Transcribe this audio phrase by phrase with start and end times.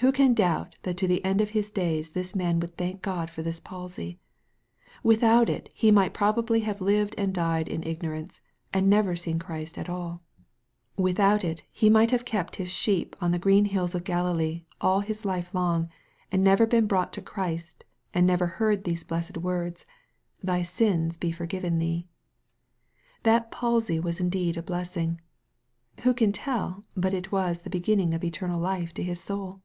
[0.00, 3.28] Who can doubt that to the end of his days this man would thank God
[3.30, 4.20] for this palsy?
[5.02, 8.40] Without it he might probably have lived and died in ignorance,
[8.72, 10.22] and never seen Christ at all.
[10.96, 15.00] Without it, he might have kept his sheep on the green hills of Galilee all
[15.00, 15.88] his life long,
[16.30, 17.82] and never been brought to Christ,
[18.14, 19.84] and never heard these blessed words,"
[20.44, 22.06] thy sins be forgiven thee."
[23.24, 25.20] That palsy was indeed a blessing.
[26.02, 29.60] Who can tell but it was the be ginning of eternal life to his soul